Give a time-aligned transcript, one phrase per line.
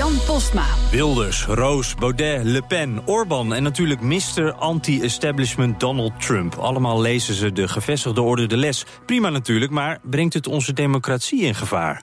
[0.00, 0.66] Jan Postma.
[0.90, 4.52] Wilders, Roos, Baudet, Le Pen, Orbán en natuurlijk Mr.
[4.52, 6.54] Anti-establishment Donald Trump.
[6.54, 8.84] Allemaal lezen ze de gevestigde orde de les.
[9.06, 12.02] Prima natuurlijk, maar brengt het onze democratie in gevaar?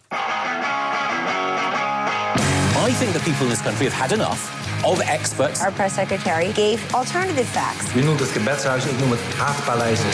[2.87, 4.39] I think the people in this country have had enough
[4.83, 5.59] of experts.
[5.61, 7.95] Our press secretary gave alternative facts.
[7.95, 10.09] U noemt het gebedshuis, ik noem het haatpaleizen.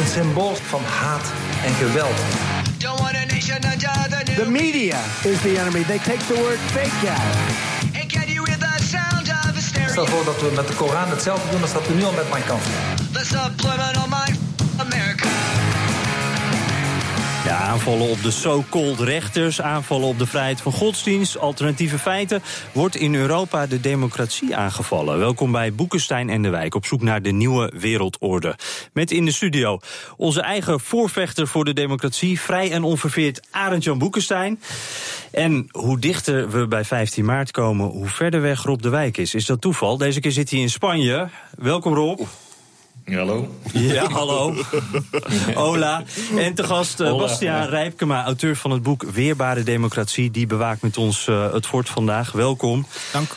[0.00, 1.32] Een symbool van haat
[1.64, 2.20] en geweld.
[2.82, 5.84] The media is the enemy.
[5.84, 7.20] They take the word fake out.
[9.90, 12.30] Stel voor dat we met de Koran hetzelfde doen als dat we nu al met
[12.30, 12.62] mijn kant
[17.44, 22.42] Ja, aanvallen op de so-called rechters, aanvallen op de vrijheid van godsdienst, alternatieve feiten.
[22.72, 25.18] Wordt in Europa de democratie aangevallen?
[25.18, 28.56] Welkom bij Boekenstein en de Wijk op zoek naar de nieuwe wereldorde.
[28.92, 29.78] Met in de studio
[30.16, 34.60] onze eigen voorvechter voor de democratie, vrij en onverveerd Arend-Jan Boekenstein.
[35.30, 39.34] En hoe dichter we bij 15 maart komen, hoe verder weg Rob de Wijk is.
[39.34, 39.96] Is dat toeval?
[39.96, 41.28] Deze keer zit hij in Spanje.
[41.58, 42.20] Welkom Rob.
[43.04, 43.48] Hallo.
[43.72, 44.54] Ja, hallo.
[45.54, 46.02] Hola.
[46.36, 50.30] En te gast uh, Bastiaan Rijpkema, auteur van het boek Weerbare Democratie.
[50.30, 52.32] Die bewaakt met ons uh, het fort vandaag.
[52.32, 52.86] Welkom.
[53.12, 53.36] Dank.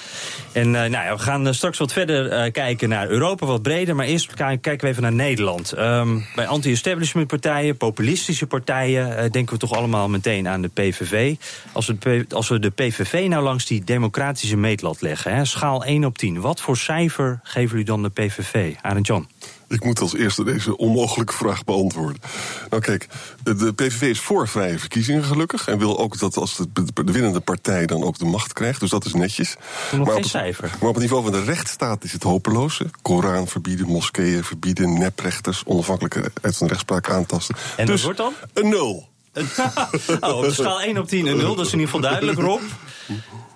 [0.51, 3.95] En uh, nou ja, we gaan straks wat verder kijken naar Europa, wat breder.
[3.95, 5.77] Maar eerst kijken we even naar Nederland.
[5.77, 9.31] Um, bij anti-establishment partijen, populistische partijen...
[9.31, 11.35] denken we toch allemaal meteen aan de PVV.
[11.71, 15.35] Als we, als we de PVV nou langs die democratische meetlat leggen...
[15.35, 18.73] Hè, schaal 1 op 10, wat voor cijfer geven jullie dan de PVV?
[18.81, 19.27] Arend Jan.
[19.67, 22.21] Ik moet als eerste deze onmogelijke vraag beantwoorden.
[22.69, 23.07] Nou kijk,
[23.43, 25.67] de PVV is voor vrije verkiezingen gelukkig...
[25.67, 28.79] en wil ook dat als de, de winnende partij dan ook de macht krijgt.
[28.79, 29.55] Dus dat is netjes.
[29.55, 30.71] Nog maar geen op het, cijfer.
[30.79, 32.81] Maar op het niveau van de rechtsstaat is het hopeloos.
[33.01, 35.63] Koran verbieden, moskeeën verbieden, neprechters...
[35.65, 37.55] onafhankelijke uit van rechtspraak aantasten.
[37.77, 38.63] En dus dat wordt dan?
[38.63, 39.07] Een nul.
[40.21, 42.39] oh, op de schaal 1 op 10 een 0, dat is in ieder geval duidelijk,
[42.39, 42.61] Rob.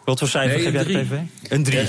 [0.10, 1.04] Wat voor cijfer Nee, geef jij de drie.
[1.04, 1.52] PVV?
[1.52, 1.80] Een 3.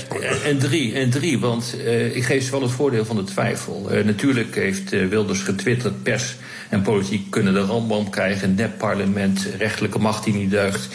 [0.45, 3.89] En drie, en drie want uh, ik geef ze wel het voordeel van de twijfel.
[3.91, 6.35] Uh, natuurlijk heeft uh, Wilders getwitterd, pers
[6.69, 10.89] en politiek kunnen de randboom krijgen, nep parlement, rechtelijke macht die niet deugt.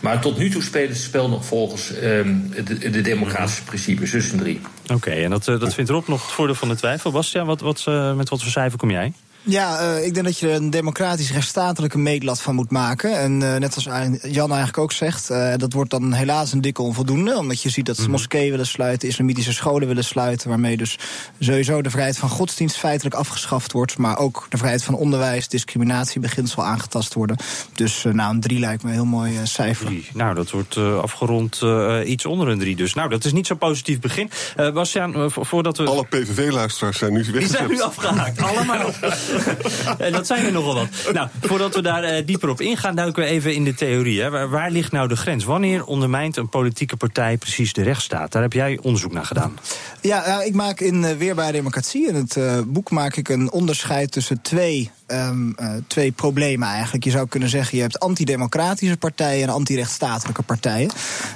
[0.00, 4.32] Maar tot nu toe spelen ze het spel nog volgens de, de, democratische principes, dus
[4.32, 4.60] een drie.
[4.82, 7.10] Oké, okay, en dat, dat vindt Rob nog het voordeel van de twijfel.
[7.10, 7.84] Bastiaan, wat, wat,
[8.16, 9.12] met wat voor cijfer kom jij?
[9.48, 13.18] Ja, uh, ik denk dat je er een democratisch rechtsstatelijke meetlat van moet maken.
[13.18, 13.84] En uh, net als
[14.22, 17.36] Jan eigenlijk ook zegt, uh, dat wordt dan helaas een dikke onvoldoende.
[17.36, 18.10] Omdat je ziet dat ze -hmm.
[18.10, 20.48] moskeeën willen sluiten, islamitische scholen willen sluiten.
[20.48, 20.98] Waarmee dus
[21.40, 23.98] sowieso de vrijheid van godsdienst feitelijk afgeschaft wordt.
[23.98, 27.36] Maar ook de vrijheid van onderwijs, discriminatiebeginsel aangetast worden.
[27.74, 29.86] Dus nou, een drie lijkt me een heel mooi cijfer.
[29.86, 30.08] Drie.
[30.12, 31.60] Nou, dat wordt afgerond
[32.04, 32.76] iets onder een drie.
[32.76, 34.30] Dus nou, dat is niet zo'n positief begin.
[34.74, 35.84] Bastiaan, voordat we...
[35.84, 38.90] Alle PVV-luisteraars zijn nu Die zijn nu afgehaakt, allemaal.
[39.98, 41.12] en dat zijn er nogal wat.
[41.12, 44.22] Nou, voordat we daar uh, dieper op ingaan, duiken we even in de theorie.
[44.22, 44.48] Hè.
[44.48, 45.44] Waar, ligt nou de grens?
[45.44, 48.32] Wanneer ondermijnt een politieke partij precies de rechtsstaat?
[48.32, 49.58] Daar heb jij onderzoek naar gedaan.
[50.00, 54.12] Ja, ik maak in uh, Weerbare Democratie, in het uh, boek maak ik een onderscheid
[54.12, 57.04] tussen twee Um, uh, twee problemen eigenlijk.
[57.04, 60.90] Je zou kunnen zeggen, je hebt antidemocratische partijen en antirechtstatelijke partijen.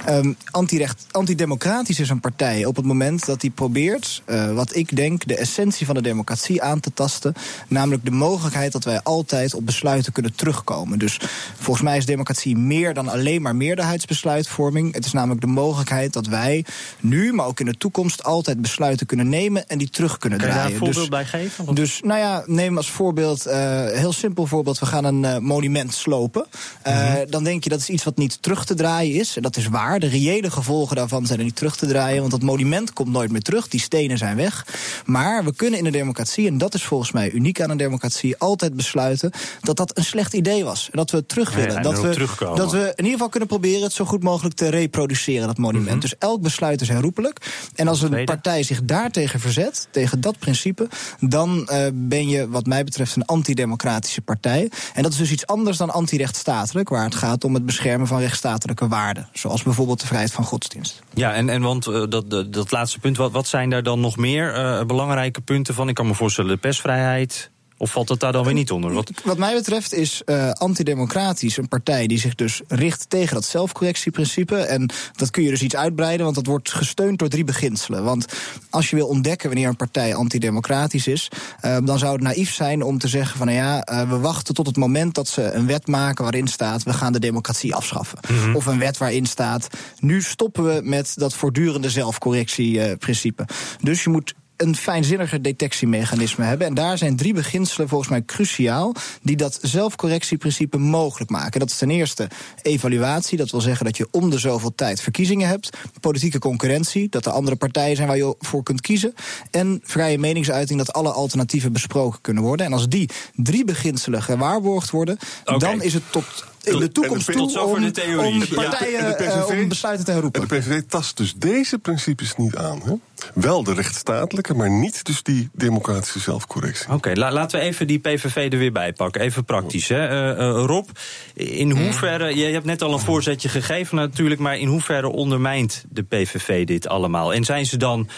[0.09, 4.95] Um, antirecht, antidemocratisch is een partij op het moment dat die probeert, uh, wat ik
[4.95, 7.33] denk, de essentie van de democratie aan te tasten.
[7.67, 10.99] Namelijk de mogelijkheid dat wij altijd op besluiten kunnen terugkomen.
[10.99, 11.19] Dus
[11.59, 14.93] volgens mij is democratie meer dan alleen maar meerderheidsbesluitvorming.
[14.93, 16.65] Het is namelijk de mogelijkheid dat wij
[16.99, 20.47] nu, maar ook in de toekomst, altijd besluiten kunnen nemen en die terug kunnen Kan
[20.47, 20.79] je draaien.
[20.79, 21.67] daar een voorbeeld dus, bij geven?
[21.67, 21.75] Of?
[21.75, 23.60] Dus nou ja, neem als voorbeeld, uh,
[23.93, 26.45] heel simpel voorbeeld, we gaan een uh, monument slopen.
[26.85, 27.25] Mm -hmm.
[27.29, 29.35] Dan denk je dat is iets wat niet terug te draaien is.
[29.35, 29.99] En dat is waar.
[29.99, 33.31] De reële gevolgen daarvan zijn er niet terug te draaien, want dat monument komt nooit
[33.31, 33.67] meer terug.
[33.67, 34.65] Die stenen zijn weg.
[35.05, 38.37] Maar we kunnen in de democratie, en dat is volgens mij uniek aan een democratie,
[38.37, 39.31] altijd besluiten
[39.61, 40.89] dat dat een slecht idee was.
[40.91, 41.73] En dat we het terug willen.
[41.73, 42.57] Ja, dat, we, terugkomen.
[42.57, 45.85] dat we in ieder geval kunnen proberen het zo goed mogelijk te reproduceren, dat monument.
[45.85, 45.99] Mm -hmm.
[45.99, 47.69] Dus elk besluit is herroepelijk.
[47.75, 50.87] En als een partij zich daartegen verzet, tegen dat principe,
[51.19, 54.71] dan uh, ben je, wat mij betreft, een antidemocratische partij.
[54.93, 58.19] En dat is dus iets anders dan antirechtstatelijk, waar het gaat om het beschermen van
[58.19, 59.29] rechtsstatelijke waarden.
[59.33, 61.01] Zoals bijvoorbeeld de vrijheid van godsdienst.
[61.13, 63.99] Ja, en, en want uh, dat, dat, dat laatste punt, wat, wat zijn daar dan
[63.99, 65.89] nog meer uh, belangrijke punten van?
[65.89, 67.51] Ik kan me voorstellen, de persvrijheid.
[67.81, 68.93] Of valt dat daar dan weer niet onder?
[68.93, 73.45] Wat, Wat mij betreft is uh, antidemocratisch een partij die zich dus richt tegen dat
[73.45, 74.55] zelfcorrectieprincipe.
[74.55, 78.03] En dat kun je dus iets uitbreiden, want dat wordt gesteund door drie beginselen.
[78.03, 78.25] Want
[78.69, 81.27] als je wil ontdekken wanneer een partij antidemocratisch is,
[81.65, 84.53] uh, dan zou het naïef zijn om te zeggen van nou ja, uh, we wachten
[84.53, 88.19] tot het moment dat ze een wet maken waarin staat we gaan de democratie afschaffen.
[88.29, 88.55] Mm -hmm.
[88.55, 89.67] Of een wet waarin staat
[89.99, 93.45] nu stoppen we met dat voortdurende zelfcorrectieprincipe.
[93.81, 96.67] Dus je moet een fijnzinniger detectiemechanisme hebben.
[96.67, 101.59] En daar zijn drie beginselen volgens mij cruciaal die dat zelfcorrectieprincipe mogelijk maken.
[101.59, 102.27] Dat is ten eerste
[102.61, 105.77] evaluatie, dat wil zeggen dat je om de zoveel tijd verkiezingen hebt.
[105.99, 109.13] Politieke concurrentie, dat er andere partijen zijn waar je voor kunt kiezen.
[109.51, 112.65] En vrije meningsuiting, dat alle alternatieven besproken kunnen worden.
[112.65, 115.57] En als die drie beginselen gewaarborgd worden, okay.
[115.57, 118.33] dan is het tot in de toekomst de, tot om, de theorie.
[118.33, 119.07] om partijen ja.
[119.07, 120.41] de PVV, om besluiten te herroepen.
[120.41, 122.81] En de PVV tast dus deze principes niet aan.
[122.85, 122.93] Hè?
[123.33, 126.85] Wel de rechtsstatelijke, maar niet dus die democratische zelfcorrectie.
[126.85, 129.21] Oké, okay, la, laten we even die PVV er weer bij pakken.
[129.21, 129.87] Even praktisch.
[129.87, 130.31] Hè?
[130.33, 130.87] Uh, uh, Rob,
[131.33, 134.41] in hoeverre, je hebt net al een voorzetje gegeven natuurlijk...
[134.41, 137.33] maar in hoeverre ondermijnt de PVV dit allemaal?
[137.33, 138.09] En zijn ze dan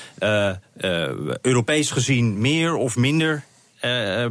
[1.42, 3.44] Europees gezien meer of minder
[3.85, 4.25] uh,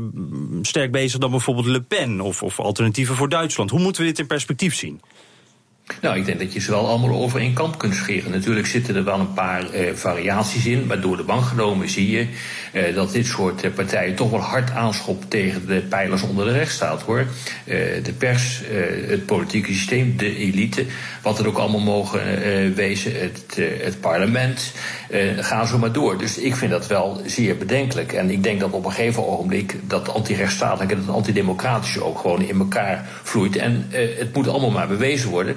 [0.63, 3.71] sterk bezig dan bijvoorbeeld Le Pen of, of alternatieven voor Duitsland.
[3.71, 5.01] Hoe moeten we dit in perspectief zien?
[6.01, 8.31] Nou, ik denk dat je ze wel allemaal over één kant kunt scheren.
[8.31, 12.11] Natuurlijk zitten er wel een paar uh, variaties in, maar door de bank genomen zie
[12.11, 12.27] je
[12.73, 16.53] uh, dat dit soort uh, partijen toch wel hard aanschopt tegen de pijlers onder de
[16.53, 17.27] rechtsstaat hoor.
[18.03, 18.61] de pers,
[19.07, 20.85] het politieke systeem, de elite,
[21.23, 22.21] wat er ook allemaal mogen
[22.75, 24.73] wezen, het, het parlement.
[25.37, 26.19] ga zo maar door.
[26.19, 28.13] Dus ik vind dat wel zeer bedenkelijk.
[28.13, 32.43] En ik denk dat op een gegeven ogenblik dat antirechtsstatelijke en het antidemocratische ook gewoon
[32.43, 33.57] in elkaar vloeit.
[33.57, 35.57] En het moet allemaal maar bewezen worden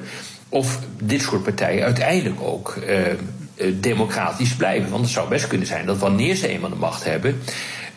[0.50, 4.89] of dit soort partijen uiteindelijk ook uh, democratisch blijven.
[4.89, 7.41] Want het zou best kunnen zijn dat wanneer ze eenmaal de macht hebben,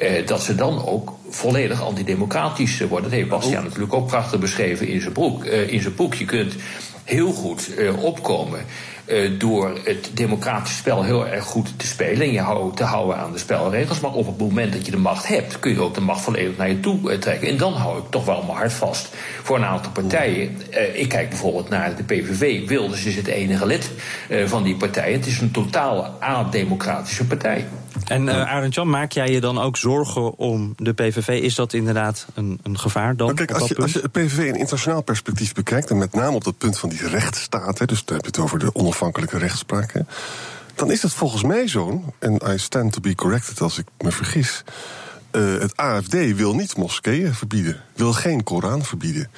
[0.01, 3.03] uh, dat ze dan ook volledig antidemocratisch worden.
[3.03, 6.15] Dat heeft Bastiaan natuurlijk ook prachtig beschreven in zijn, boek, in zijn boek.
[6.15, 6.55] Je kunt
[7.05, 8.65] heel goed opkomen.
[9.11, 13.17] Uh, door het democratische spel heel erg goed te spelen en je hou, te houden
[13.17, 14.01] aan de spelregels.
[14.01, 16.57] Maar op het moment dat je de macht hebt, kun je ook de macht volledig
[16.57, 17.49] naar je toe uh, trekken.
[17.49, 19.09] En dan hou ik toch wel mijn hart vast
[19.43, 20.57] voor een aantal partijen.
[20.71, 22.69] Uh, ik kijk bijvoorbeeld naar de PVV.
[22.69, 23.91] Wilders is het enige lid
[24.45, 25.13] van die partij.
[25.13, 27.67] Het is een totale a-democratische partij.
[28.07, 31.29] En uh, Arend Jan, maak jij je dan ook zorgen om de PVV?
[31.29, 33.27] Is dat inderdaad een, een gevaar dan?
[33.27, 36.37] Nou, kijk, als je, als je het PVV in internationaal perspectief bekijkt, en met name
[36.37, 39.39] op dat punt van die rechtsstaat, hè, dus dan heb je het over de onafhankelijke
[39.39, 39.93] rechtspraak,
[40.75, 44.13] dan is het volgens mij zo, en I stand to be corrected als ik me
[44.13, 44.65] vergis.
[45.39, 49.31] Uh, het AFD wil niet moskeeën verbieden, wil geen Koran verbieden.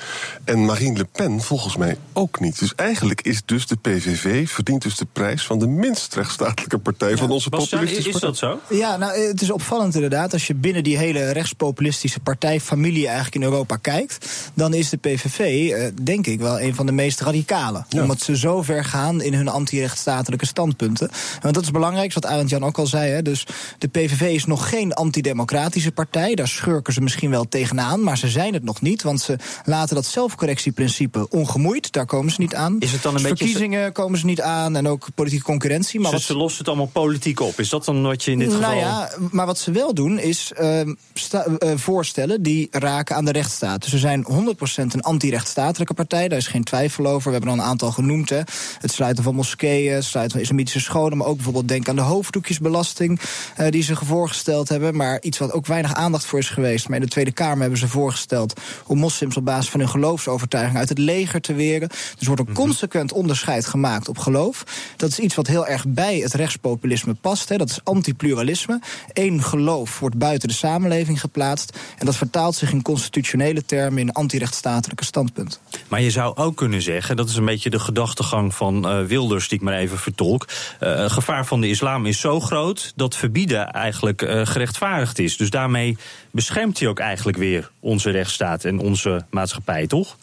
[0.45, 2.59] En Marine Le Pen volgens mij ook niet.
[2.59, 7.11] Dus eigenlijk is dus de PVV verdient dus de prijs van de minst rechtsstatelijke partij
[7.11, 8.61] ja, van onze populistische is, is dat zo?
[8.69, 10.33] Ja, nou, het is opvallend inderdaad.
[10.33, 15.39] Als je binnen die hele rechtspopulistische partijfamilie eigenlijk in Europa kijkt, dan is de PVV,
[15.39, 17.85] uh, denk ik, wel een van de meest radicale.
[17.89, 18.03] Ja.
[18.03, 21.11] Omdat ze zo ver gaan in hun anti-rechtsstatelijke standpunten.
[21.43, 23.11] Want dat is belangrijk, wat Arend Jan ook al zei.
[23.11, 23.23] Hè.
[23.23, 23.47] Dus
[23.79, 26.35] de PVV is nog geen antidemocratische partij.
[26.35, 29.03] Daar schurken ze misschien wel tegenaan, maar ze zijn het nog niet.
[29.03, 31.93] Want ze laten dat zelfcorrectieprincipe ongemoeid.
[31.93, 32.77] Daar komen ze niet aan.
[32.79, 33.93] Is het dan een Verkiezingen beetje...
[33.93, 36.01] komen ze niet aan en ook politieke concurrentie.
[36.01, 36.29] Maar dus wat...
[36.29, 37.61] ze lossen het allemaal politiek op.
[37.61, 38.79] Is dat dan wat je in dit nou geval...
[38.79, 40.81] Ja, maar wat ze wel doen is uh,
[41.15, 43.81] sta, uh, voorstellen die raken aan de rechtsstaat.
[43.81, 44.35] Dus ze zijn 100%
[44.75, 46.29] een anti-rechtsstatelijke partij.
[46.29, 47.27] Daar is geen twijfel over.
[47.27, 48.29] We hebben al een aantal genoemd.
[48.29, 48.41] Hè.
[48.79, 51.17] Het sluiten van moskeeën, het sluiten van islamitische scholen.
[51.17, 53.21] Maar ook bijvoorbeeld denk aan de hoofddoekjesbelasting
[53.61, 54.97] uh, die ze voorgesteld hebben.
[54.97, 56.89] Maar iets wat ook weinig aandacht voor is geweest.
[56.89, 60.79] Maar in de Tweede Kamer hebben ze voorgesteld om moslims op basis van hun geloofsovertuiging
[60.79, 61.89] uit het leger te weren.
[62.19, 64.65] Dus wordt een consequent onderscheid gemaakt op geloof.
[64.97, 67.49] Dat is iets wat heel erg bij het rechtspopulisme past.
[67.49, 67.57] Hè.
[67.57, 68.81] Dat is antipluralisme.
[69.13, 71.79] Eén geloof wordt buiten de samenleving geplaatst.
[71.99, 75.61] En dat vertaalt zich in constitutionele termen in antirechtsstatelijke standpunt.
[75.89, 79.49] Maar je zou ook kunnen zeggen, dat is een beetje de gedachtegang van uh, Wilders,
[79.49, 80.49] die ik maar even vertolk.
[80.81, 85.37] Uh, gevaar van de islam is zo groot dat verbieden eigenlijk uh, gerechtvaardigd is.
[85.37, 85.97] Dus daarmee
[86.31, 90.17] beschermt hij ook eigenlijk weer onze rechtsstaat en onze maatschappij, toch?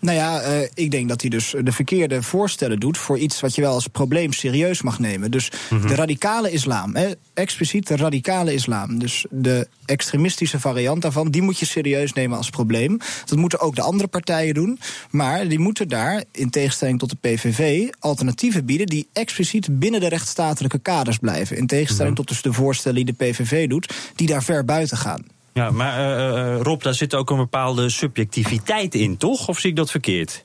[0.00, 3.54] Nou ja, uh, ik denk dat hij dus de verkeerde voorstellen doet voor iets wat
[3.54, 5.30] je wel als probleem serieus mag nemen.
[5.30, 5.88] Dus mm -hmm.
[5.88, 8.98] de radicale islam, hè, expliciet de radicale islam.
[8.98, 12.98] Dus de extremistische variant daarvan, die moet je serieus nemen als probleem.
[13.24, 14.78] Dat moeten ook de andere partijen doen.
[15.10, 20.08] Maar die moeten daar, in tegenstelling tot de PVV, alternatieven bieden die expliciet binnen de
[20.08, 21.56] rechtsstatelijke kaders blijven.
[21.56, 22.26] In tegenstelling mm -hmm.
[22.26, 25.37] tot dus de voorstellen die de PVV doet, die daar ver buiten gaan.
[25.58, 29.48] Ja, maar uh, Rob, daar zit ook een bepaalde subjectiviteit in, toch?
[29.48, 30.44] Of zie ik dat verkeerd?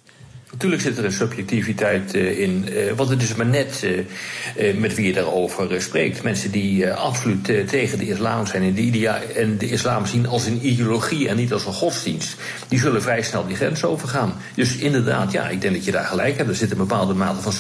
[0.54, 4.96] Natuurlijk zit er een subjectiviteit uh, in, uh, want het is maar net uh, met
[4.96, 6.24] wie je daarover spreekt.
[6.24, 10.46] Mensen die absoluut tegen de islam zijn en, de idea en de islam zien als
[10.46, 12.36] een ideologie en niet als een godsdienst,
[12.68, 14.34] die zullen vrij snel die grens overgaan.
[14.56, 16.50] Dus inderdaad, ja, ik denk dat je daar gelijk hebt.
[16.50, 17.54] Er zit een bepaalde mate van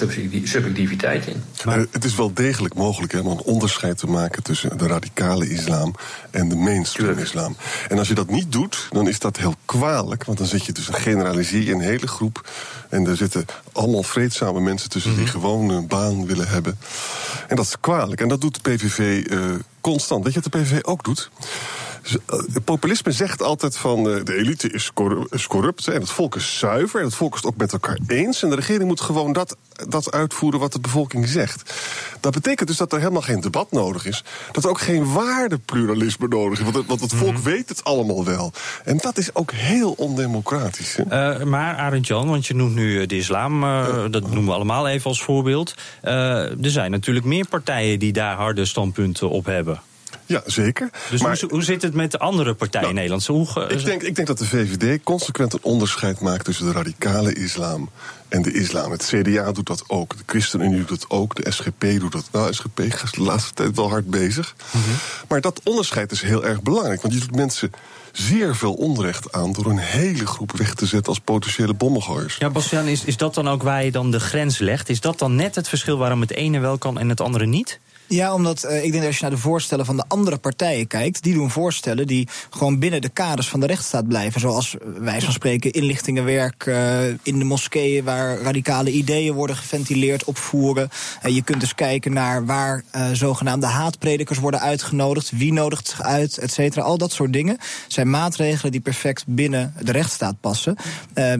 [0.43, 1.43] subjectiviteit in.
[1.65, 5.49] Maar het is wel degelijk mogelijk hè, om een onderscheid te maken tussen de radicale
[5.49, 5.95] islam
[6.31, 7.55] en de mainstream islam.
[7.89, 10.71] En als je dat niet doet, dan is dat heel kwalijk, want dan zit je
[10.71, 12.41] dus een generaliseer je een hele groep
[12.93, 15.31] en er zitten allemaal vreedzame mensen tussen die mhm.
[15.31, 16.77] gewoon een baan willen hebben.
[17.47, 18.21] En dat is kwalijk.
[18.21, 20.23] En dat doet de PVV uh, eh, constant.
[20.23, 21.29] Weet je wat de PVV ook doet?
[22.03, 24.91] Eh, populisme zegt altijd van uh, de elite is,
[25.47, 28.43] corrupt en het volk is zuiver en het volk is het ook met elkaar eens.
[28.43, 29.57] En de regering moet gewoon dat,
[29.87, 31.73] dat uitvoeren wat de bevolking zegt.
[32.19, 34.23] Dat betekent dus dat er helemaal geen debat nodig is.
[34.51, 36.63] Dat er ook geen waardepluralisme nodig is.
[36.63, 37.43] Want het, want het volk mhm.
[37.43, 38.53] weet het allemaal wel.
[38.83, 40.97] En dat is ook heel ondemocratisch.
[40.97, 43.61] Uh, maar Arend Jan, want je noemt nu de islam,
[44.11, 45.73] dat noemen we allemaal even als voorbeeld.
[46.01, 49.81] er zijn natuurlijk meer partijen die daar harde standpunten op hebben.
[50.25, 50.89] Ja, zeker.
[51.09, 53.55] Dus maar, hoe, hoe, zit het met de andere partijen nou, in Nederland?
[53.55, 57.33] Hoe, ik, denk, ik denk dat de VVD consequent een onderscheid maakt tussen de radicale
[57.33, 57.89] islam
[58.27, 58.91] en de islam.
[58.91, 62.27] Het CDA doet dat ook, de ChristenUnie doet dat ook, de SGP doet dat.
[62.31, 64.55] Nou, SGP is de laatste tijd wel hard bezig.
[64.71, 64.83] Mhm.
[65.27, 67.71] Maar dat onderscheid is heel erg belangrijk, want je doet mensen
[68.11, 72.35] zeer veel onrecht aan door een hele groep weg te zetten als potentiële bommengooiers.
[72.35, 74.89] Ja, Bastiaan, is, is dat dan ook waar je dan de grens legt?
[74.89, 77.79] Is dat dan net het verschil waarom het ene wel kan en het andere niet?
[78.07, 80.87] Ja, omdat uh, ik denk dat als je naar de voorstellen van de andere partijen
[80.87, 84.41] kijkt, die doen voorstellen die gewoon binnen de kaders van de rechtsstaat blijven.
[84.41, 90.23] Zoals eh, wij van spreken inlichtingenwerk uh, in de moskeeën waar radicale ideeën worden geventileerd,
[90.23, 90.89] opvoeren.
[91.25, 92.83] Uh, je kunt dus kijken naar waar
[93.13, 96.81] zogenaamde haatpredikers worden uitgenodigd, wie nodigt zich uit, et cetera.
[96.81, 97.57] Al dat soort dingen
[97.87, 100.75] zijn maatregelen die perfect binnen de rechtsstaat passen.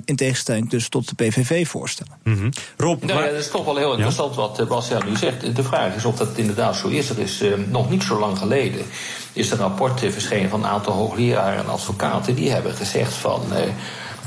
[0.05, 2.13] in tegenstelling dus tot de PVV-voorstellen.
[2.23, 2.49] Mm -hmm.
[2.77, 4.41] Rob, nou, ja, dat is toch wel heel interessant ja?
[4.41, 5.55] wat Bastiaan nu zegt.
[5.55, 7.09] De vraag is of dat inderdaad inderdaad zo is.
[7.09, 8.85] Er is uh, nog niet zo lang geleden
[9.33, 12.35] is er een rapport uh, verschenen van een aantal hoogleraren en advocaten.
[12.35, 13.57] Die hebben gezegd van uh,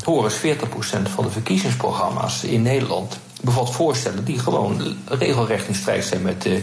[0.05, 6.05] hoor eens 40% van de verkiezingsprogramma's in Nederland bevat voorstellen die gewoon regelrecht in strijd
[6.05, 6.63] zijn met de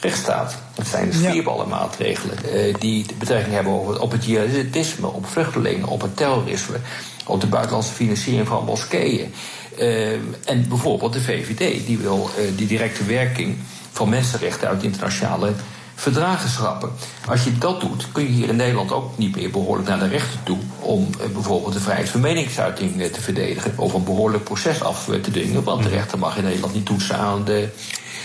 [0.00, 0.56] rechtsstaat.
[0.74, 6.00] Het zijn de spierballenmaatregelen uh, die betrekking hebben op, op het jihadisme, op vluchtelingen, op
[6.00, 6.76] het terrorisme,
[7.26, 9.34] op de buitenlandse financiering van moskeeën.
[9.78, 10.12] Uh,
[10.44, 13.56] en bijvoorbeeld de VVD, die wil uh, die directe werking
[13.94, 15.52] van mensenrechten uit internationale
[15.94, 16.90] verdragen schrappen.
[17.26, 20.08] Als je dat doet, kun je hier in Nederland ook niet meer behoorlijk naar de
[20.08, 24.44] rechter toe om eh, bijvoorbeeld de vrijheid van meningsuiting eh, te verdedigen of een behoorlijk
[24.44, 27.68] proces af te dwingen, want de rechter mag in Nederland niet toetsen aan de,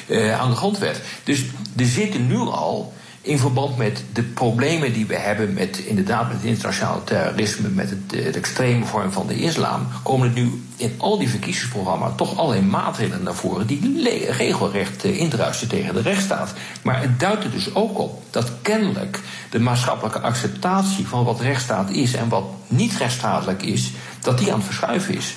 [0.08, 1.02] uh, aan de grondwet.
[1.24, 1.46] Dus
[1.78, 6.38] er zitten nu al in verband met de problemen die we hebben met inderdaad met
[6.38, 10.94] het internationale terrorisme, met het, de extreme vorm van de islam, komen er nu in
[10.98, 16.54] al die verkiezingsprogramma's toch alleen maatregelen naar voren die regelrecht uh, indruisen tegen de rechtsstaat.
[16.82, 21.90] Maar het duidt er dus ook op dat kennelijk de maatschappelijke acceptatie van wat rechtsstaat
[21.90, 25.36] is en wat niet rechtsstatelijk is, dat die aan het verschuiven is.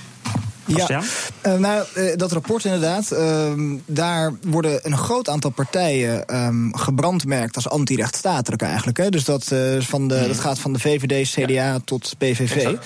[0.76, 1.02] Ja,
[1.46, 3.12] uh, nou, uh, dat rapport inderdaad.
[3.12, 3.52] Uh,
[3.86, 8.96] daar worden een groot aantal partijen um, gebrandmerkt als anti-rechtsstatelijk eigenlijk.
[8.96, 9.08] Hè.
[9.08, 10.26] Dus dat, uh, van de, mm.
[10.26, 11.78] dat gaat van de VVD, CDA ja.
[11.84, 12.76] tot PVV.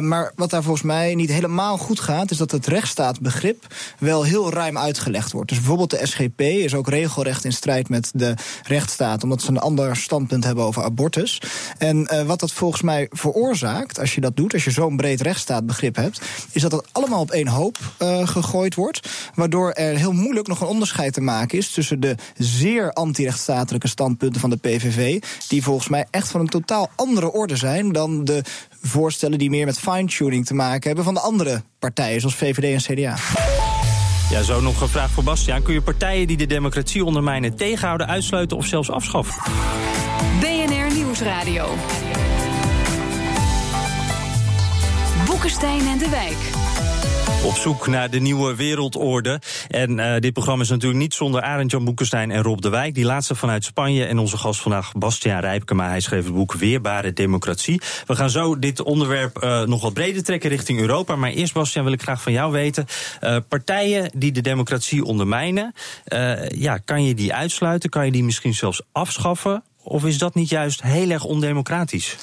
[0.00, 2.30] maar wat daar volgens mij niet helemaal goed gaat...
[2.30, 3.66] is dat het rechtsstaatbegrip
[3.98, 5.48] wel heel ruim uitgelegd wordt.
[5.48, 9.22] Dus bijvoorbeeld de SGP is ook regelrecht in strijd met de rechtsstaat...
[9.22, 11.42] omdat ze een ander standpunt hebben over abortus.
[11.78, 14.52] En wat dat volgens mij veroorzaakt, als je dat doet...
[14.52, 16.20] als je zo'n breed rechtsstaatbegrip hebt...
[16.52, 19.08] is dat dat allemaal op één hoop uh, gegooid wordt.
[19.34, 24.40] Waardoor er heel moeilijk nog een onderscheid te maken is tussen de zeer anti-rechtsstatelijke standpunten
[24.40, 25.22] van de PVV.
[25.48, 28.42] Die volgens mij echt van een totaal andere orde zijn dan de
[28.82, 32.94] voorstellen die meer met fine-tuning te maken hebben van de andere partijen, zoals VVD en
[32.94, 33.16] CDA.
[34.30, 35.62] Ja, zo nog een vraag voor Bastiaan.
[35.62, 39.52] Kun je partijen die de democratie ondermijnen tegenhouden, uitsluiten of zelfs afschaffen?
[40.40, 41.74] BNR Nieuwsradio.
[45.26, 46.61] Boekenstein en de Wijk.
[47.44, 49.40] Op zoek naar de nieuwe wereldorde.
[49.68, 52.94] En uh, dit programma is natuurlijk niet zonder Arend Jan Boekenstein en Rob de Wijk.
[52.94, 54.04] Die laatste vanuit Spanje.
[54.04, 55.88] En onze gast vandaag, Bastiaan Rijpkema.
[55.88, 57.80] Hij schreef het boek Weerbare Democratie.
[58.06, 61.16] We gaan zo dit onderwerp uh, nog wat breder trekken richting Europa.
[61.16, 62.86] Maar eerst, Bastiaan, wil ik graag van jou weten.
[63.20, 65.74] Uh, partijen die de democratie ondermijnen.
[66.48, 67.90] ja, kan je die uitsluiten?
[67.90, 69.62] Kan je die misschien zelfs afschaffen?
[69.82, 72.16] Of is dat niet juist heel erg ondemocratisch?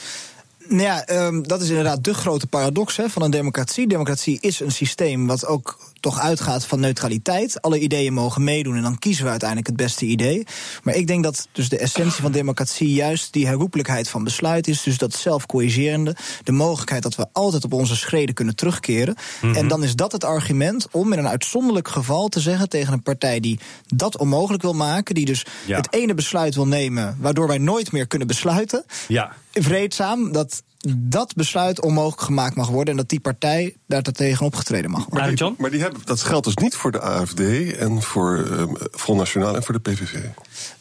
[0.70, 3.88] Nou ja, um, dat is inderdaad de grote paradox hè, van een democratie.
[3.88, 7.62] Democratie is een systeem wat ook toch uitgaat van neutraliteit.
[7.62, 10.44] Alle ideeën mogen meedoen en dan kiezen we uiteindelijk het beste idee.
[10.84, 14.84] Maar ik denk dat dus de essentie van democratie juist die herroepelijkheid van besluit is.
[14.84, 16.16] Dus dat zelfcorrigerende.
[16.44, 19.16] De mogelijkheid dat we altijd op onze schreden kunnen terugkeren.
[19.42, 19.56] Mhm.
[19.56, 23.04] En dan is dat het argument om in een uitzonderlijk geval te zeggen tegen een
[23.04, 25.16] partij die dat onmogelijk wil maken.
[25.16, 25.78] Die dus Ja.
[25.78, 28.86] het ene besluit wil nemen waardoor wij nooit meer kunnen besluiten.
[29.08, 29.32] Ja.
[29.54, 30.64] Vreedzaam dat
[30.98, 32.92] dat besluit onmogelijk gemaakt mag worden.
[32.94, 35.28] En dat die partij daar tegen opgetreden mag worden.
[35.28, 37.40] Maar, die, maar die hebben, dat geldt dus niet voor de AFD
[37.78, 40.16] en voor ehm Front Nationaal en voor de PVV.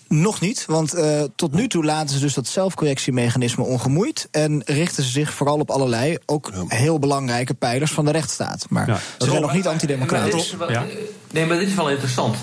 [0.08, 4.28] Nog niet, want eh, tot nu toe laten ze dus dat zelfcorrectiemechanisme ongemoeid.
[4.30, 8.66] En richten ze zich vooral op allerlei, ook heel belangrijke pijlers van de rechtsstaat.
[8.68, 10.32] Maar ze zijn nog niet Maar antidemocratisch.
[10.32, 10.80] dit is wel- eh,
[11.30, 12.36] Nee, maar dit is wel interessant.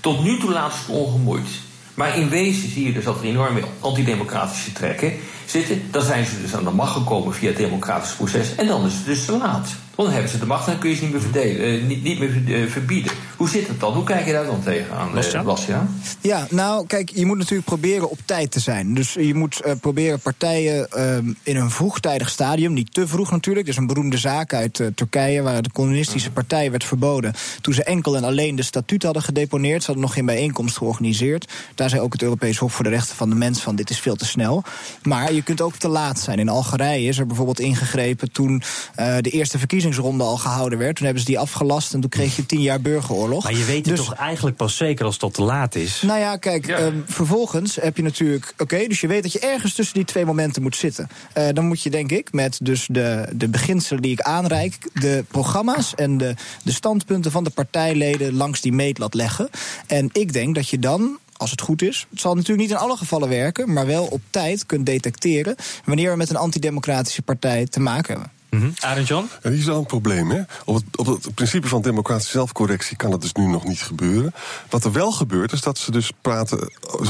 [0.00, 1.46] Tot nu toe laten ze het ongemoeid.
[1.94, 5.12] Maar in wezen zie je dus dat er enorme antidemocratische trekken
[5.46, 5.82] zitten.
[5.90, 8.54] Dan zijn ze dus aan de macht gekomen via het democratisch proces.
[8.54, 9.68] En dan is het dus te laat.
[9.96, 12.02] Dan hebben ze de macht en dan kun je ze niet meer, verdelen, eh, niet,
[12.02, 13.12] niet meer eh, verbieden.
[13.42, 13.92] Hoe zit het dan?
[13.92, 15.44] Hoe kijk je daar dan tegenaan, Bastiaan?
[15.44, 16.00] Bastiaan?
[16.20, 18.94] Ja, nou, kijk, je moet natuurlijk proberen op tijd te zijn.
[18.94, 23.66] Dus je moet eh, proberen partijen ehm, in een vroegtijdig stadium, niet te vroeg natuurlijk.
[23.66, 27.34] Dus een beroemde zaak uit eh, Turkije, waar de communistische partij werd verboden.
[27.60, 29.80] toen ze enkel en alleen de statuut hadden gedeponeerd.
[29.80, 31.52] Ze hadden nog geen bijeenkomst georganiseerd.
[31.74, 34.00] Daar zei ook het Europees Hof voor de Rechten van de Mens van: dit is
[34.00, 34.62] veel te snel.
[35.02, 36.38] Maar je kunt ook te laat zijn.
[36.38, 38.62] In Algerije is er bijvoorbeeld ingegrepen toen
[38.94, 40.96] eh, de eerste verkiezingsronde al gehouden werd.
[40.96, 43.42] Toen hebben ze die afgelast en toen kreeg je tien jaar burgeroorlog.
[43.44, 46.02] Maar je weet het Dus- toch eigenlijk pas zeker als het te laat is?
[46.02, 48.54] nou ja, kijk, ehm, vervolgens heb je natuurlijk...
[48.58, 51.08] Oké, dus je weet dat je ergens tussen die twee momenten moet zitten.
[51.32, 54.78] Eh, dan moet je, denk ik, met dus de, de beginselen die ik aanreik...
[54.92, 59.50] de programma's en de, de standpunten van de partijleden langs die meetlat leggen.
[59.86, 61.18] En ik denk dat je dan...
[61.36, 62.06] Als het goed is.
[62.10, 66.10] Het zal natuurlijk niet in alle gevallen werken, maar wel op tijd kunt detecteren wanneer
[66.10, 68.41] we met een antidemocratische partij te maken hebben.
[68.80, 69.28] Arend Jan?
[69.42, 70.30] En hier is wel een probleem.
[70.30, 70.40] Hè?
[70.64, 74.34] Op, het, op het principe van democratische zelfcorrectie kan dat dus nu nog niet gebeuren.
[74.70, 76.58] Wat er wel gebeurt, is dat ze dus praten.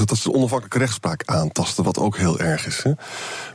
[0.04, 2.82] dat ze de onafhankelijke rechtspraak aantasten, wat ook heel erg is.
[2.82, 2.92] Hè?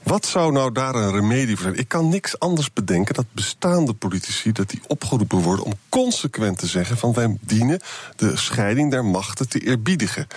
[0.03, 1.77] Wat zou nou daar een remedie voor zijn?
[1.77, 6.67] Ik kan niks anders bedenken dat bestaande politici dat die opgeroepen worden om consequent te
[6.67, 7.79] zeggen van wij dienen
[8.15, 10.27] de scheiding der machten te eerbiedigen.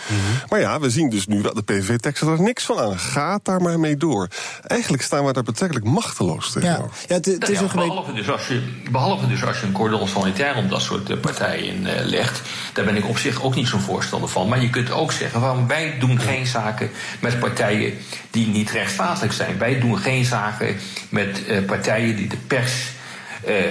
[0.48, 2.98] Maar ja, we zien dus nu dat de PVV-teksten er niks van aan.
[2.98, 4.28] Gaat daar maar mee door.
[4.62, 6.96] Eigenlijk staan we daar betrekkelijk machteloos tegenover.
[7.06, 7.88] Ja, het, het is ja, een gemeen...
[7.88, 11.16] behalve, dus als je, behalve dus als je een cordon sanitair om dat soort eh,
[11.16, 12.42] partijen eh, legt,
[12.72, 14.48] daar ben ik op zich ook niet zo'n voorstander van.
[14.48, 17.98] Maar je kunt ook zeggen, waarom wij doen geen zaken met partijen
[18.30, 19.58] die niet rechtsstatelijk zijn.
[19.58, 20.76] Wij doen geen zaken
[21.08, 22.72] met eh, partijen die de pers,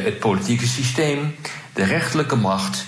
[0.04, 1.36] het politieke systeem,
[1.74, 2.86] de rechterlijke macht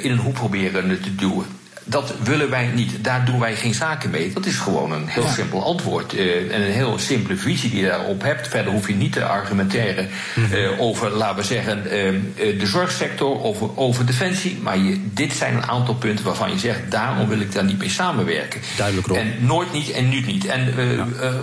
[0.00, 1.46] in een hoek proberen te duwen.
[1.88, 3.04] Dat willen wij niet.
[3.04, 4.32] Daar doen wij geen zaken mee.
[4.32, 6.14] Dat is gewoon een heel simpel antwoord.
[6.14, 8.48] eh, en een heel simpele visie die je daarop hebt.
[8.48, 10.08] Verder hoef je niet te argumenteren
[10.52, 14.58] eh, over, laten we zeggen, eh, de zorgsector, over, over defensie.
[14.62, 17.78] Maar je, dit zijn een aantal punten waarvan je zegt, daarom wil ik daar niet
[17.78, 18.60] mee samenwerken.
[18.76, 19.16] Duidelijk, Rob.
[19.16, 20.46] En nooit niet en nu niet.
[20.46, 20.74] En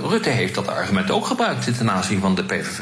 [0.08, 2.82] Rutte heeft dat argument ook gebruikt ten aanzien van de PVV.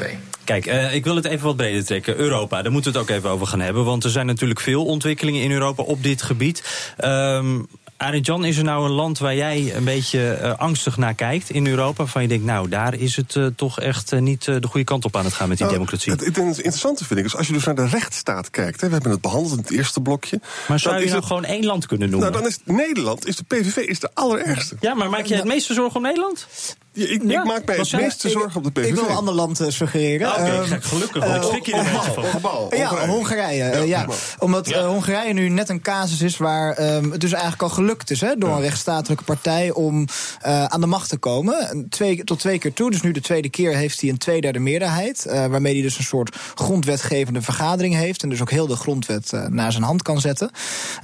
[0.60, 2.16] Kijk, eh, ik wil het even wat breder trekken.
[2.16, 3.84] Europa, daar moeten we het ook even over gaan hebben.
[3.84, 6.62] Want er zijn natuurlijk veel ontwikkelingen in Europa op dit gebied.
[6.96, 7.60] Ehm
[7.96, 11.50] Arend Jan, is er nou een land waar jij een beetje eh, angstig naar kijkt
[11.50, 12.06] in Europa?
[12.06, 15.16] Van je denkt, nou, daar is het eh, toch echt niet de goede kant op
[15.16, 16.12] aan het gaan met die Nou, democratie.
[16.12, 18.80] Het, het interessante vind ik is, als je dus naar de rechtsstaat kijkt...
[18.80, 20.40] Hè, we hebben het behandeld in het eerste blokje...
[20.68, 22.30] maar zou je nou het- gewoon één land kunnen noemen?
[22.30, 24.76] Nou, dan is Nederland, is de PVV, is de allerergste.
[24.80, 26.46] Ja, maar maak je het meeste zorgen om Nederland?
[26.94, 28.88] Ja, ik, ik maak mij het meeste zorgen op de PVV.
[28.88, 30.32] Ik wil een ander land eh, suggereren.
[30.34, 32.22] Ah, oké, Ehm, gelukkig, want ik eh, schrik je er beetje van.
[32.24, 33.62] Ongebouw, Ja, Hongarije.
[33.64, 34.06] Eh, Ja.
[34.38, 38.20] Omdat Hongarije nu net een casus is waar ehm, het dus eigenlijk al gelukt is
[38.20, 40.06] hè, door een rechtsstatelijke partij om
[40.40, 41.68] eh, aan de macht te komen.
[41.68, 42.90] En Twee, tot twee keer toe.
[42.90, 45.26] Dus nu de tweede keer heeft hij een tweederde meerderheid.
[45.26, 48.22] eh, waarmee hij dus een soort grondwetgevende vergadering heeft.
[48.22, 50.50] En dus ook heel de grondwet naar zijn hand kan zetten.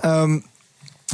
[0.00, 0.38] Ehm,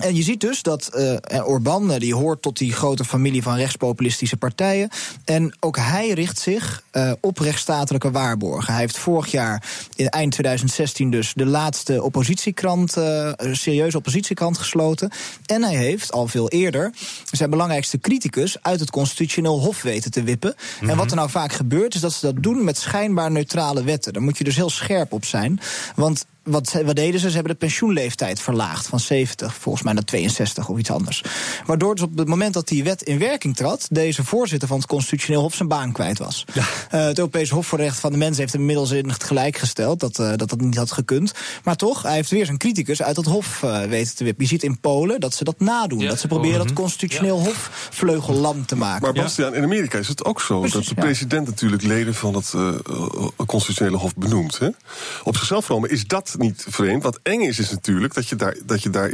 [0.02, 3.56] en je ziet dus dat eh Orbán, eh, die hoort tot die grote familie van
[3.56, 4.88] rechtspopulistische partijen.
[5.24, 8.72] En ook hij richt zich eh, op rechtsstatelijke waarborgen.
[8.72, 9.62] Hij heeft vorig jaar,
[9.96, 15.10] in eind 2016 dus, de laatste oppositiekrant, eh, een serieuze oppositiekrant gesloten.
[15.46, 16.92] En hij heeft al veel eerder
[17.30, 20.54] zijn belangrijkste criticus uit het constitutioneel hof weten te wippen.
[20.80, 24.12] En wat er nou vaak gebeurt, is dat ze dat doen met schijnbaar neutrale wetten.
[24.12, 25.60] Daar moet je dus heel scherp op zijn.
[25.94, 27.28] Want wat, wat deden ze?
[27.28, 31.24] Ze hebben de pensioenleeftijd verlaagd van 70, volgens mij naar 62 of iets anders.
[31.66, 34.86] Waardoor dus op het moment dat die wet in werking trad, deze voorzitter van het
[34.86, 36.44] Constitutioneel Hof zijn baan kwijt was.
[36.54, 39.24] Eh, het Europese Hof voor de Rechten van de Mens heeft hem inmiddels in het
[39.24, 41.32] gelijk gesteld dat, eh, dat dat niet had gekund.
[41.64, 44.44] Maar toch, hij heeft weer zijn criticus uit het Hof eh, weten te wippen.
[44.44, 45.98] Je ziet in Polen dat ze dat nadoen.
[45.98, 49.02] Ja, dat ze proberen dat Constitutioneel Hof vleugellam te maken.
[49.02, 51.02] Maar Bastiaan, in Amerika is het ook zo dat de ja.
[51.02, 52.54] president natuurlijk leden van het
[53.46, 54.58] constitutionele hof benoemt.
[54.58, 54.68] Hè?
[55.22, 57.02] Op zichzelf genomen is dat dat niet vreemd.
[57.02, 59.10] Wat eng is, is natuurlijk dat je daar, dat je daar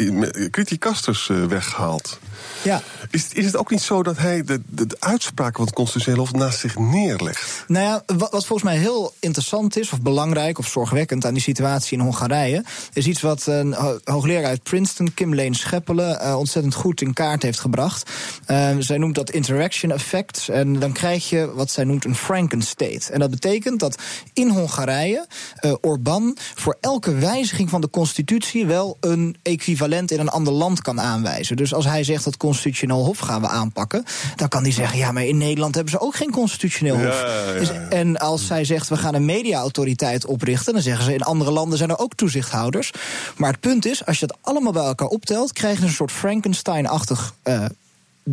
[0.50, 2.18] criticasters uh, weghaalt.
[2.62, 2.83] Ja.
[3.11, 6.20] Is, is het ook niet zo dat hij de, de, de uitspraken van het Constitutioneel
[6.20, 7.64] Hof naast zich neerlegt?
[7.66, 11.42] Nou ja, wat, wat, volgens mij heel interessant is, of belangrijk of zorgwekkend aan die
[11.42, 16.74] situatie in Hongarije, is iets wat een hoogleraar uit Princeton, Kim Leen Scheppelen, uh, ontzettend
[16.74, 18.11] goed in kaart heeft gebracht.
[18.46, 20.48] Uh, zij noemt dat interaction effect.
[20.48, 23.12] En dan krijg je wat zij noemt een Frankenstate.
[23.12, 24.02] En dat betekent dat
[24.33, 25.26] in Hongarije
[25.61, 30.83] uh, Orbán voor elke wijziging van de constitutie wel een equivalent in een ander land
[30.83, 31.57] kan aanwijzen.
[31.57, 34.05] Dus als hij zegt dat constitutioneel hof gaan we aanpakken,
[34.37, 37.20] dan kan hij zeggen: ja, maar in Nederland hebben ze ook geen constitutioneel hof.
[37.20, 41.14] Ja, ja, dus, en als zij zegt we gaan een mediaautoriteit oprichten, dan zeggen ze
[41.14, 42.92] in andere landen zijn er ook toezichthouders.
[43.37, 46.12] Maar het punt is, als je dat allemaal bij elkaar optelt, krijg je een soort
[46.12, 47.35] Frankenstein-achtig.
[47.44, 47.64] Uh,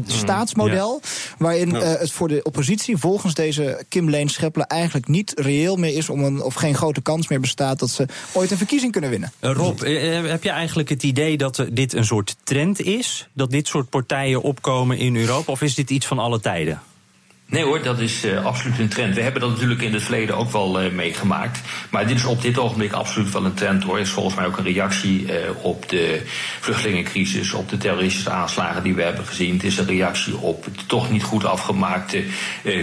[0.06, 1.02] staatsmodel.
[1.38, 5.96] Waarin uh, het voor de oppositie volgens deze Kim Leen Scheppelen eigenlijk niet reëel meer
[5.96, 9.10] is om een, of geen grote kans meer bestaat dat ze ooit een verkiezing kunnen
[9.10, 9.32] winnen.
[9.42, 13.28] Uh, Rob, uh, heb je eigenlijk het idee dat dit een soort trend is?
[13.34, 15.52] Dat dit soort partijen opkomen in Europa?
[15.52, 16.82] Of is dit iets van alle tijden?
[17.50, 19.16] Nee hoor, dat is uh, absoluut een trend.
[19.16, 21.62] We hebben dat natuurlijk in het verleden ook wel uh, meegemaakt.
[21.90, 23.98] Maar dit is op dit ogenblik absoluut wel een trend hoor.
[23.98, 25.32] Het is volgens mij ook een reactie uh,
[25.62, 26.22] op de
[26.60, 29.54] vluchtelingencrisis, op de terroristische aanslagen die we hebben gezien.
[29.54, 32.24] Het is een reactie op de toch niet goed afgemaakte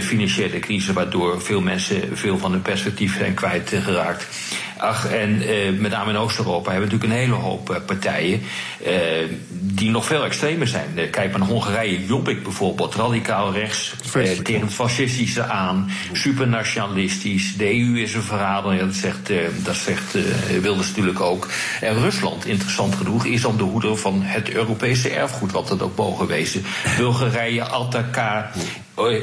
[0.01, 4.27] financiële crisis, waardoor veel mensen veel van hun perspectief zijn kwijtgeraakt.
[4.77, 8.41] Ach, en uh, met name in Oost-Europa hebben we natuurlijk een hele hoop uh, partijen
[8.87, 8.91] uh,
[9.49, 11.09] die nog veel extremer zijn.
[11.11, 13.93] kijk maar naar Hongarije, Jobbik bijvoorbeeld, radicaal rechts,
[14.43, 17.57] tegen het fascistische aan, supernationalistisch.
[17.57, 19.31] De EU is een verrader, ja, dat zegt,
[19.63, 20.17] dat zegt
[20.61, 21.47] Wilders natuurlijk ook.
[21.81, 25.97] En Rusland, interessant genoeg, is dan de hoeder van het Europese erfgoed, wat dat ook
[25.97, 26.63] mogen wezen.
[26.97, 28.51] Bulgarije, Altaka,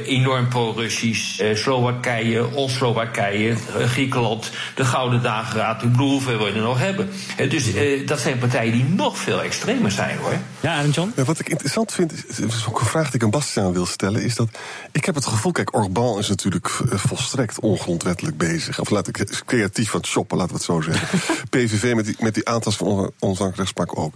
[0.06, 1.40] enorm pro-Russisch.
[1.40, 5.82] Uh, Slowakije, Oost-Slowakije, uh, Griekenland, de Gouden Dageraad.
[5.82, 7.10] Ik bedoel, hoeveel we er nog hebben.
[7.40, 7.72] Uh, dus
[8.06, 10.38] dat zijn partijen die nog veel extremer zijn, hoor.
[10.62, 11.12] Ja, en John?
[11.24, 14.22] wat ik interessant vind, is, is ook een vraag die ik aan Bastiaan wil stellen...
[14.22, 14.48] is dat
[14.92, 18.80] ik heb het gevoel, kijk, Orbán is natuurlijk volstrekt ongrondwettelijk bezig.
[18.80, 21.18] Of laat ik creatief het shoppen, laten we het zo zeggen.
[21.50, 24.14] PVV met die, met die aantas van onafhankelijke rechtspraak ook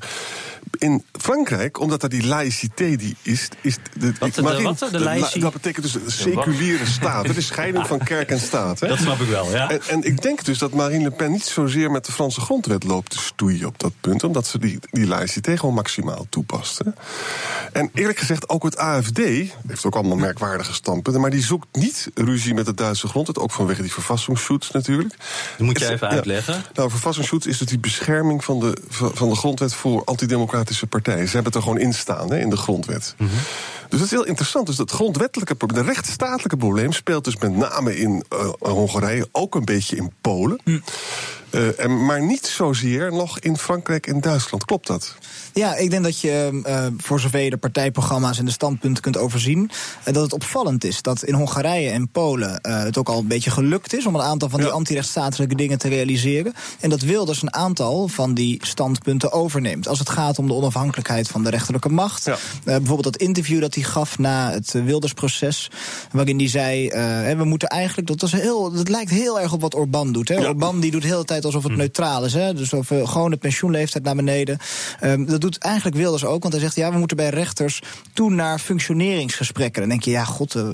[0.78, 3.48] in Frankrijk, omdat er die laïcité die is.
[3.60, 5.38] is de, wat, de, wat, de laïcité?
[5.38, 7.26] Dat betekent dus een seculiere staat.
[7.26, 8.80] Het is scheiding van kerk en staat.
[8.80, 8.88] Hè?
[8.88, 9.70] Dat snap ik wel, ja.
[9.70, 12.84] En, en, ik denk dus dat Marine Le Pen niet zozeer met de Franse grondwet
[12.84, 14.24] loopt te stoeien op dat punt.
[14.24, 16.78] Omdat ze die, die laïcité gewoon maximaal toepast.
[16.78, 16.90] Hè?
[17.72, 19.18] En eerlijk gezegd, ook het AFD
[19.66, 21.20] heeft ook allemaal merkwaardige standpunten.
[21.20, 23.38] Maar die zoekt niet ruzie met de Duitse grondwet.
[23.38, 25.14] Ook vanwege die verfassingsschutz natuurlijk.
[25.56, 26.54] Dat moet je even uitleggen.
[26.54, 31.28] Ja, nou, verfassingsschutz is dus die bescherming van de, van de grondwet voor antidemocratische partijen.
[31.28, 33.14] Ze hebben het er gewoon in staan hè, in de grondwet.
[33.18, 33.38] Mm -hmm.
[33.88, 34.66] Dus dat is heel interessant.
[34.66, 39.54] Dus dat grondwettelijke probleem, de rechtsstatelijke probleem speelt dus met name in uh, Hongarije, ook
[39.54, 40.60] een beetje in Polen.
[40.64, 40.82] Mm.
[41.56, 44.64] Uh, en, maar niet zozeer nog in Frankrijk en Duitsland.
[44.64, 45.14] Klopt dat?
[45.52, 49.16] Ja, ik denk dat je, uh, voor zover je de partijprogramma's en de standpunten kunt
[49.16, 49.70] overzien,
[50.08, 53.50] uh, dat het opvallend is dat in Hongarije en Polen het ook al een beetje
[53.50, 54.74] gelukt is om een aantal van die ja.
[54.74, 56.54] antirechtsstatelijke dingen te realiseren.
[56.80, 59.88] En dat Wilders een aantal van die standpunten overneemt.
[59.88, 62.24] Als het gaat om de onafhankelijkheid van de rechterlijke macht.
[62.24, 62.36] Ja.
[62.64, 65.70] bijvoorbeeld dat interview dat hij gaf na het Wildersproces,
[66.12, 66.88] waarin hij zei:
[67.36, 70.28] we moeten eigenlijk, dat, was heel, dat lijkt heel erg op wat Orbán doet.
[70.28, 70.34] Hè?
[70.34, 70.48] Ja.
[70.48, 72.32] Orbán die doet de hele tijd alsof het neutraal is.
[72.32, 72.54] Hè?
[72.54, 74.58] Dus of gewoon de pensioenleeftijd naar beneden.
[75.02, 77.82] Um, dat doet eigenlijk Wilders ook, want hij zegt ja, we moeten bij rechters
[78.12, 79.80] toe naar functioneringsgesprekken.
[79.80, 80.68] Dan denk je, ja, god, uh,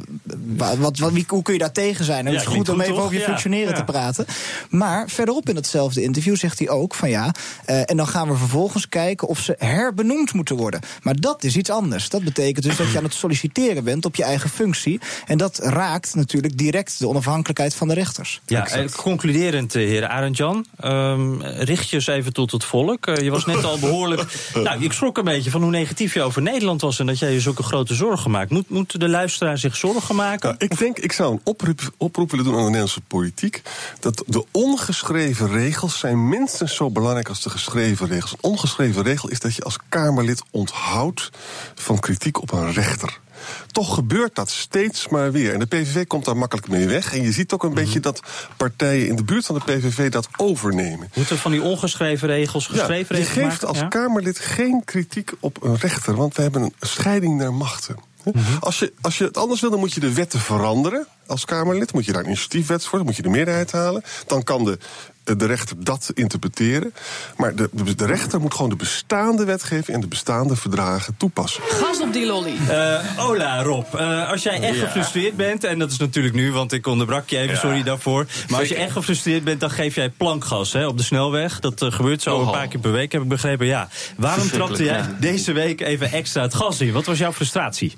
[0.57, 2.25] wat, wat, wie, hoe kun je daar tegen zijn?
[2.25, 3.75] Ja, is het goed om even over je ja, functioneren ja.
[3.75, 4.27] te praten.
[4.71, 7.35] Maar verderop in datzelfde interview zegt hij ook van ja,
[7.67, 10.81] uh, en dan gaan we vervolgens kijken of ze herbenoemd moeten worden.
[11.03, 12.09] Maar dat is iets anders.
[12.09, 15.01] Dat betekent dus dat je aan het solliciteren bent op je eigen functie.
[15.27, 18.41] En dat raakt natuurlijk direct de onafhankelijkheid van de rechters.
[18.47, 23.07] Ja, en concluderend, heer Arendjan, um, richt je eens even tot het volk.
[23.07, 24.23] Uh, je was net al behoorlijk.
[24.55, 27.33] nou, ik schrok een beetje van hoe negatief je over Nederland was en dat jij
[27.33, 28.51] je zulke grote zorgen maakt.
[28.51, 30.49] Moet, moet de luisteraar zich zorgen maken?
[30.49, 33.63] Nou, ik denk, ik zou een oproep, oproep willen doen aan de Nederlandse politiek.
[34.01, 38.33] Dat de ongeschreven regels zijn minstens zo belangrijk als de geschreven regels.
[38.33, 41.31] Een ongeschreven regel is dat je als Kamerlid onthoudt
[41.75, 43.21] van kritiek op een rechter.
[43.67, 45.53] Toch gebeurt dat steeds maar weer.
[45.53, 47.15] En de PVV komt daar makkelijk mee weg.
[47.15, 47.85] En je ziet ook een mm -hmm.
[47.85, 48.21] beetje dat
[48.57, 51.11] partijen in de buurt van de PVV dat overnemen.
[51.15, 53.69] Moeten van die ongeschreven regels geschreven ja, regels Je geeft maken?
[53.69, 53.89] als ja?
[53.89, 56.15] Kamerlid geen kritiek op een rechter.
[56.15, 57.97] Want we hebben een scheiding naar machten.
[58.25, 58.57] Mm -hmm.
[58.61, 61.93] als, je, als je het anders wil, dan moet je de wetten veranderen als Kamerlid.
[61.93, 64.03] Moet je daar een initiatiefwet voor, dan moet je de meerderheid halen.
[64.27, 64.79] Dan kan de
[65.25, 66.95] de rechter dat interpreteren.
[67.37, 71.63] Maar de, de, rechter moet gewoon de bestaande wetgeving en de bestaande verdragen toepassen.
[71.67, 72.55] Gas op die lolly.
[72.69, 74.85] Uh, Ola, Rob, uh, als jij echt Ja.
[74.85, 77.61] gefrustreerd bent, en dat is natuurlijk nu, want ik onderbrak je even, Ja.
[77.61, 78.27] sorry daarvoor.
[78.49, 81.61] Maar als je echt gefrustreerd bent, dan geef jij plankgas hè, op de snelweg.
[81.61, 82.47] Dat eh, gebeurt zo Nogal.
[82.47, 83.67] een paar keer per week, heb ik begrepen.
[83.67, 83.89] Ja.
[84.17, 85.17] Waarom trapte jij ja.
[85.21, 86.93] deze week even extra het gas in?
[86.93, 87.95] Wat was jouw frustratie?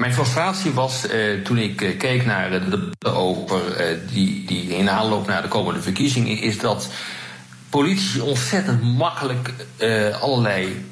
[0.00, 4.76] Mijn frustratie was eh, toen ik eh, keek naar de debatten over eh, die, die
[4.76, 6.88] in aanloop naar de komende verkiezingen, is dat
[7.70, 10.86] politici ontzettend makkelijk eh, allerlei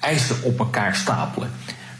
[0.00, 1.50] eisen op elkaar stapelen.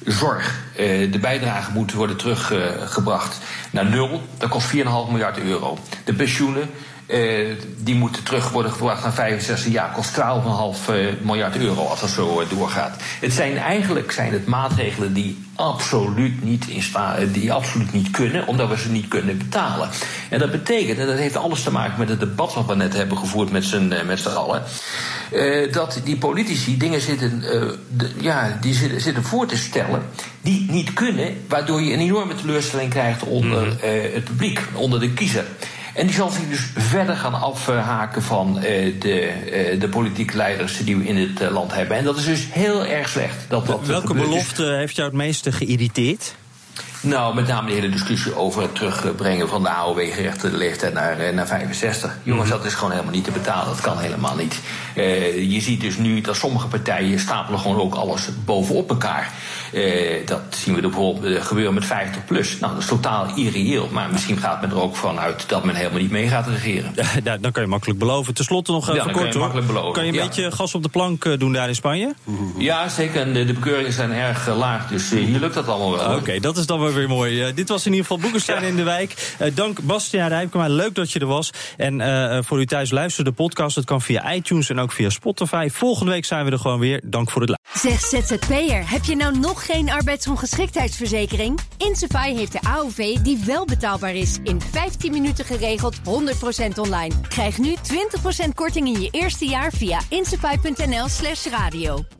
[0.04, 3.38] Zorg, eh, de bijdrage moet worden teruggebracht
[3.70, 4.22] naar nul.
[4.38, 4.72] Dat kost 4,5
[5.08, 5.78] miljard euro.
[6.04, 6.70] De pensioenen,
[7.08, 7.46] eh,
[7.78, 9.92] die moeten terug worden gebracht naar 65 jaar.
[9.92, 12.96] Kost 12,5 eh, miljard euro als dat zo eh, doorgaat.
[13.20, 18.46] Het zijn eigenlijk zijn het maatregelen die absoluut niet in sta, die absoluut niet kunnen,
[18.46, 19.88] omdat we ze niet kunnen betalen.
[20.28, 22.94] En dat betekent, en dat heeft alles te maken met het debat wat we net
[22.94, 24.62] hebben gevoerd met z'n met z'n allen.
[25.72, 30.02] dat die politici dingen zitten, de- ja, die zitten, zitten voor te stellen
[30.42, 35.10] die niet kunnen, waardoor je een enorme teleurstelling krijgt onder eh, het publiek, onder de
[35.10, 35.44] kiezer.
[35.98, 40.84] En die zal zich dus verder gaan afhaken van eh, de, eh, de politieke leiders
[40.84, 41.96] die we in het eh, land hebben.
[41.96, 43.34] En dat is dus heel erg slecht.
[43.48, 46.34] Dat dat Welke belofte heeft jou het meeste geïrriteerd?
[47.00, 51.34] Nou, met name de hele discussie over het terugbrengen van de AOW-gerechte leeftijd naar, eh,
[51.34, 52.16] naar 65.
[52.22, 53.66] Jongens, dat is gewoon helemaal niet te betalen.
[53.66, 54.60] Dat kan helemaal niet.
[54.94, 59.32] Eh, je ziet dus nu dat sommige partijen stapelen gewoon ook alles bovenop elkaar.
[59.72, 62.58] Eh, dat zien we bijvoorbeeld gebeuren met 50 plus.
[62.58, 63.88] Nou, dat is totaal irreëel.
[63.92, 66.94] Maar misschien gaat men er ook vanuit dat men helemaal niet mee gaat regeren.
[67.24, 68.34] Ja, dan kan je makkelijk beloven.
[68.34, 69.40] Ten slotte nog Ja, even kan kort je hoor.
[69.40, 70.24] makkelijk beloven, Kan je een ja.
[70.24, 72.14] beetje gas op de plank doen daar in Spanje?
[72.58, 73.20] Ja, zeker.
[73.20, 74.88] En de, de bekeuringen zijn erg laag.
[74.88, 76.16] Dus hier lukt dat allemaal wel.
[76.16, 77.42] Oké, dat is dan wel weer mooi.
[77.42, 78.66] Eh, dit was in ieder geval Boekenstein Ja.
[78.68, 79.34] in de Wijk.
[79.38, 81.50] Eh, dank Bastiaan Rijpkema, leuk dat je er was.
[81.76, 83.74] En eh, voor u thuis luister de podcast.
[83.74, 85.68] Dat kan via iTunes en ook via Spotify.
[85.72, 87.00] Volgende week zijn we er gewoon weer.
[87.04, 88.00] Dank voor het luisteren.
[88.10, 91.58] Zeg ZZP'er, heb je nou nog geen arbeidsongeschiktheidsverzekering?
[91.76, 94.38] Insafai heeft de AOV die wel betaalbaar is.
[94.42, 97.14] In 15 minuten geregeld, 100% online.
[97.28, 102.17] Krijg nu 20% korting in je eerste jaar via insafai.nl slash radio.